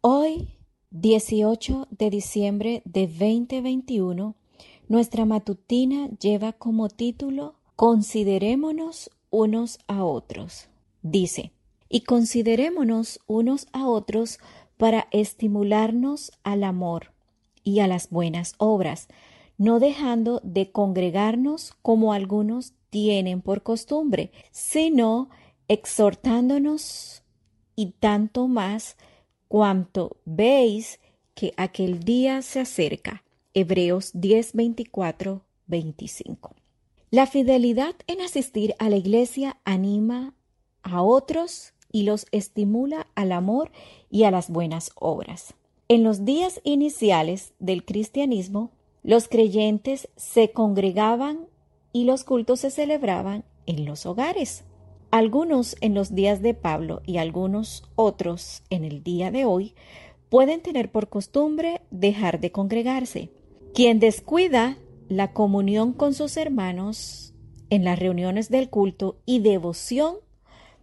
Hoy, 0.00 0.46
18 0.92 1.88
de 1.90 2.08
diciembre 2.08 2.82
de 2.84 3.08
2021, 3.08 4.36
nuestra 4.86 5.24
matutina 5.24 6.08
lleva 6.20 6.52
como 6.52 6.88
título 6.88 7.56
Considerémonos 7.74 9.10
unos 9.30 9.80
a 9.88 10.04
otros. 10.04 10.68
Dice, 11.02 11.50
y 11.88 12.02
considerémonos 12.02 13.18
unos 13.26 13.66
a 13.72 13.88
otros 13.88 14.38
para 14.76 15.08
estimularnos 15.10 16.30
al 16.44 16.62
amor 16.62 17.10
y 17.64 17.80
a 17.80 17.88
las 17.88 18.08
buenas 18.08 18.54
obras, 18.58 19.08
no 19.56 19.80
dejando 19.80 20.40
de 20.44 20.70
congregarnos 20.70 21.74
como 21.82 22.12
algunos 22.12 22.72
tienen 22.90 23.42
por 23.42 23.64
costumbre, 23.64 24.30
sino 24.52 25.28
exhortándonos 25.66 27.24
y 27.74 27.94
tanto 27.98 28.46
más 28.46 28.96
cuanto 29.48 30.18
veis 30.24 31.00
que 31.34 31.52
aquel 31.56 32.00
día 32.00 32.42
se 32.42 32.60
acerca. 32.60 33.24
Hebreos 33.54 34.10
10, 34.14 34.52
25. 35.66 36.54
La 37.10 37.26
fidelidad 37.26 37.94
en 38.06 38.20
asistir 38.20 38.74
a 38.78 38.90
la 38.90 38.96
iglesia 38.96 39.58
anima 39.64 40.34
a 40.82 41.02
otros 41.02 41.72
y 41.90 42.02
los 42.02 42.26
estimula 42.32 43.06
al 43.14 43.32
amor 43.32 43.72
y 44.10 44.24
a 44.24 44.30
las 44.30 44.50
buenas 44.50 44.90
obras. 44.94 45.54
En 45.88 46.04
los 46.04 46.26
días 46.26 46.60
iniciales 46.64 47.54
del 47.58 47.84
cristianismo, 47.84 48.72
los 49.02 49.26
creyentes 49.26 50.08
se 50.16 50.50
congregaban 50.52 51.48
y 51.92 52.04
los 52.04 52.24
cultos 52.24 52.60
se 52.60 52.70
celebraban 52.70 53.44
en 53.64 53.86
los 53.86 54.04
hogares. 54.04 54.64
Algunos 55.10 55.76
en 55.80 55.94
los 55.94 56.14
días 56.14 56.42
de 56.42 56.52
Pablo 56.52 57.00
y 57.06 57.16
algunos 57.16 57.84
otros 57.96 58.62
en 58.68 58.84
el 58.84 59.02
día 59.02 59.30
de 59.30 59.46
hoy 59.46 59.74
pueden 60.28 60.60
tener 60.60 60.90
por 60.92 61.08
costumbre 61.08 61.80
dejar 61.90 62.40
de 62.40 62.52
congregarse. 62.52 63.30
Quien 63.72 64.00
descuida 64.00 64.76
la 65.08 65.32
comunión 65.32 65.94
con 65.94 66.12
sus 66.12 66.36
hermanos 66.36 67.32
en 67.70 67.84
las 67.84 67.98
reuniones 67.98 68.50
del 68.50 68.68
culto 68.68 69.16
y 69.24 69.40
devoción, 69.40 70.16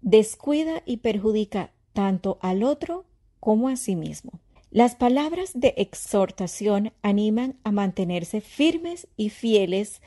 descuida 0.00 0.82
y 0.86 0.98
perjudica 0.98 1.72
tanto 1.92 2.38
al 2.40 2.62
otro 2.62 3.04
como 3.38 3.68
a 3.68 3.76
sí 3.76 3.96
mismo. 3.96 4.40
Las 4.70 4.94
palabras 4.94 5.52
de 5.54 5.74
exhortación 5.76 6.92
animan 7.02 7.56
a 7.64 7.70
mantenerse 7.72 8.40
firmes 8.40 9.08
y 9.16 9.28
fieles 9.28 10.00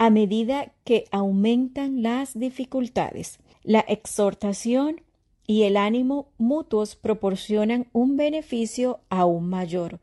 a 0.00 0.08
medida 0.08 0.72
que 0.84 1.04
aumentan 1.10 2.02
las 2.02 2.32
dificultades. 2.32 3.38
La 3.62 3.80
exhortación 3.80 5.02
y 5.46 5.64
el 5.64 5.76
ánimo 5.76 6.28
mutuos 6.38 6.96
proporcionan 6.96 7.86
un 7.92 8.16
beneficio 8.16 9.00
aún 9.10 9.50
mayor. 9.50 10.00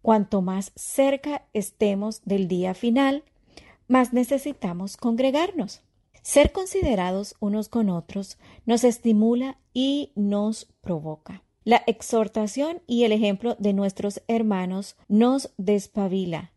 Cuanto 0.00 0.42
más 0.42 0.70
cerca 0.76 1.42
estemos 1.54 2.22
del 2.24 2.46
día 2.46 2.72
final, 2.72 3.24
más 3.88 4.12
necesitamos 4.12 4.96
congregarnos. 4.96 5.82
Ser 6.22 6.52
considerados 6.52 7.34
unos 7.40 7.68
con 7.68 7.90
otros 7.90 8.38
nos 8.64 8.84
estimula 8.84 9.58
y 9.74 10.12
nos 10.14 10.66
provoca. 10.82 11.42
La 11.64 11.82
exhortación 11.88 12.80
y 12.86 13.02
el 13.02 13.10
ejemplo 13.10 13.56
de 13.58 13.72
nuestros 13.72 14.22
hermanos 14.28 14.94
nos 15.08 15.52
despabila, 15.56 16.52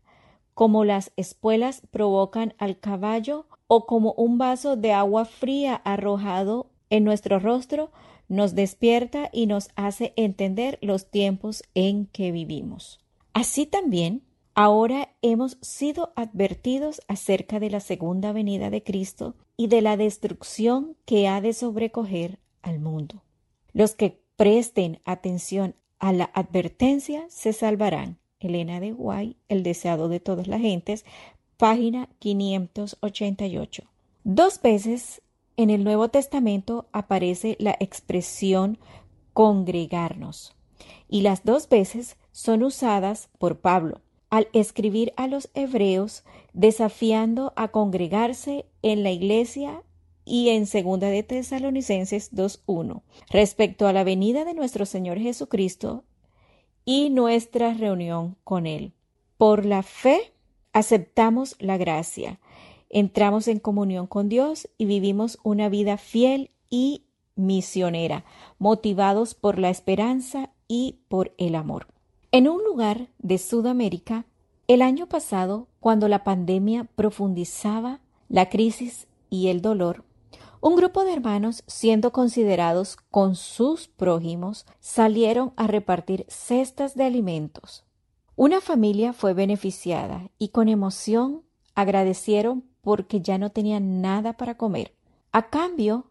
como 0.56 0.86
las 0.86 1.12
espuelas 1.16 1.82
provocan 1.90 2.54
al 2.56 2.78
caballo 2.78 3.44
o 3.66 3.84
como 3.84 4.14
un 4.14 4.38
vaso 4.38 4.74
de 4.74 4.94
agua 4.94 5.26
fría 5.26 5.74
arrojado 5.74 6.70
en 6.88 7.04
nuestro 7.04 7.38
rostro 7.38 7.90
nos 8.28 8.54
despierta 8.54 9.28
y 9.34 9.48
nos 9.48 9.68
hace 9.76 10.14
entender 10.16 10.78
los 10.80 11.10
tiempos 11.10 11.62
en 11.74 12.06
que 12.06 12.32
vivimos. 12.32 13.00
Así 13.34 13.66
también, 13.66 14.22
ahora 14.54 15.10
hemos 15.20 15.58
sido 15.60 16.14
advertidos 16.16 17.02
acerca 17.06 17.60
de 17.60 17.68
la 17.68 17.80
segunda 17.80 18.32
venida 18.32 18.70
de 18.70 18.82
Cristo 18.82 19.34
y 19.58 19.66
de 19.66 19.82
la 19.82 19.98
destrucción 19.98 20.96
que 21.04 21.28
ha 21.28 21.42
de 21.42 21.52
sobrecoger 21.52 22.38
al 22.62 22.80
mundo. 22.80 23.22
Los 23.74 23.94
que 23.94 24.22
presten 24.36 25.00
atención 25.04 25.74
a 25.98 26.14
la 26.14 26.30
advertencia 26.32 27.26
se 27.28 27.52
salvarán. 27.52 28.16
Elena 28.40 28.80
de 28.80 28.92
Guay, 28.92 29.36
El 29.48 29.62
deseado 29.62 30.08
de 30.08 30.20
todas 30.20 30.46
las 30.46 30.60
gentes, 30.60 31.04
página 31.56 32.08
588. 32.18 33.84
Dos 34.24 34.60
veces 34.60 35.22
en 35.56 35.70
el 35.70 35.84
Nuevo 35.84 36.08
Testamento 36.08 36.86
aparece 36.92 37.56
la 37.58 37.76
expresión 37.80 38.78
congregarnos 39.32 40.54
y 41.08 41.22
las 41.22 41.44
dos 41.44 41.68
veces 41.68 42.16
son 42.32 42.62
usadas 42.62 43.28
por 43.38 43.60
Pablo 43.60 44.00
al 44.28 44.48
escribir 44.52 45.12
a 45.16 45.28
los 45.28 45.50
hebreos 45.54 46.24
desafiando 46.52 47.52
a 47.56 47.68
congregarse 47.68 48.66
en 48.82 49.02
la 49.02 49.10
iglesia 49.10 49.82
y 50.24 50.48
en 50.50 50.66
segunda 50.66 51.08
de 51.08 51.22
Tesalonicenses 51.22 52.32
2.1 52.32 53.02
respecto 53.30 53.86
a 53.86 53.92
la 53.92 54.04
venida 54.04 54.44
de 54.44 54.54
nuestro 54.54 54.84
Señor 54.84 55.18
Jesucristo 55.18 56.04
y 56.86 57.10
nuestra 57.10 57.74
reunión 57.74 58.36
con 58.44 58.66
Él. 58.66 58.92
Por 59.36 59.66
la 59.66 59.82
fe 59.82 60.32
aceptamos 60.72 61.56
la 61.58 61.76
gracia, 61.76 62.40
entramos 62.88 63.48
en 63.48 63.58
comunión 63.58 64.06
con 64.06 64.30
Dios 64.30 64.70
y 64.78 64.86
vivimos 64.86 65.38
una 65.42 65.68
vida 65.68 65.98
fiel 65.98 66.50
y 66.70 67.02
misionera, 67.34 68.24
motivados 68.58 69.34
por 69.34 69.58
la 69.58 69.68
esperanza 69.68 70.50
y 70.68 71.00
por 71.08 71.34
el 71.36 71.54
amor. 71.54 71.88
En 72.32 72.48
un 72.48 72.64
lugar 72.64 73.08
de 73.18 73.36
Sudamérica, 73.38 74.24
el 74.68 74.80
año 74.80 75.06
pasado, 75.06 75.68
cuando 75.80 76.08
la 76.08 76.24
pandemia 76.24 76.84
profundizaba 76.96 78.00
la 78.28 78.48
crisis 78.48 79.06
y 79.28 79.48
el 79.48 79.60
dolor, 79.60 80.05
un 80.66 80.74
grupo 80.74 81.04
de 81.04 81.12
hermanos, 81.12 81.62
siendo 81.68 82.10
considerados 82.10 82.96
con 83.12 83.36
sus 83.36 83.86
prójimos, 83.86 84.66
salieron 84.80 85.52
a 85.54 85.68
repartir 85.68 86.26
cestas 86.28 86.96
de 86.96 87.04
alimentos. 87.04 87.84
Una 88.34 88.60
familia 88.60 89.12
fue 89.12 89.32
beneficiada 89.32 90.28
y 90.38 90.48
con 90.48 90.68
emoción 90.68 91.42
agradecieron 91.76 92.64
porque 92.80 93.20
ya 93.20 93.38
no 93.38 93.50
tenían 93.50 94.00
nada 94.00 94.32
para 94.32 94.56
comer. 94.56 94.92
A 95.30 95.50
cambio, 95.50 96.10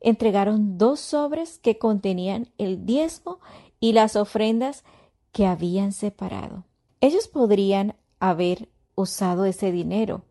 entregaron 0.00 0.78
dos 0.78 0.98
sobres 0.98 1.60
que 1.60 1.78
contenían 1.78 2.48
el 2.58 2.84
diezmo 2.84 3.38
y 3.78 3.92
las 3.92 4.16
ofrendas 4.16 4.82
que 5.30 5.46
habían 5.46 5.92
separado. 5.92 6.64
Ellos 7.00 7.28
podrían 7.28 7.94
haber 8.18 8.68
usado 8.96 9.44
ese 9.44 9.70
dinero, 9.70 10.24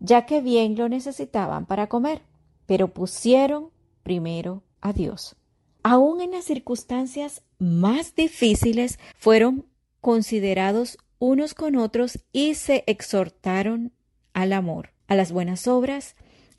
ya 0.00 0.24
que 0.24 0.40
bien 0.40 0.76
lo 0.76 0.88
necesitaban 0.88 1.66
para 1.66 1.90
comer 1.90 2.22
pero 2.68 2.88
pusieron 2.88 3.70
primero 4.02 4.62
a 4.82 4.92
Dios. 4.92 5.36
Aún 5.82 6.20
en 6.20 6.32
las 6.32 6.44
circunstancias 6.44 7.42
más 7.58 8.14
difíciles 8.14 8.98
fueron 9.16 9.64
considerados 10.02 10.98
unos 11.18 11.54
con 11.54 11.76
otros 11.76 12.20
y 12.30 12.54
se 12.54 12.84
exhortaron 12.86 13.92
al 14.34 14.52
amor, 14.52 14.90
a 15.06 15.16
las 15.16 15.32
buenas 15.32 15.66
obras 15.66 16.14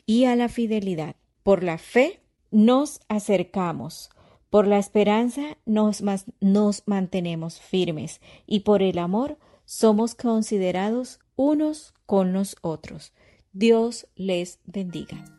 y 0.08 0.26
a 0.26 0.36
la 0.36 0.50
fidelidad. 0.50 1.16
Por 1.44 1.64
la 1.64 1.78
fe 1.78 2.22
nos 2.50 3.02
acercamos, 3.08 4.10
Por 4.50 4.66
la 4.66 4.80
esperanza 4.80 5.60
nos, 5.68 6.04
nos 6.42 6.84
mantenemos 6.88 7.62
firmes 7.62 8.20
y 8.48 8.62
por 8.62 8.82
el 8.82 8.98
amor 8.98 9.38
somos 9.66 10.16
considerados 10.16 11.20
unos 11.36 11.94
con 12.08 12.34
los 12.34 12.56
otros. 12.64 13.14
Dios 13.54 14.08
les 14.16 14.58
bendiga. 14.66 15.39